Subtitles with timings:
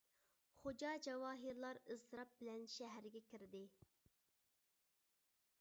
[0.61, 3.65] خوجا جاۋاھىرلار ئىزتىراپ بىلەن شەھەرگە كىردى.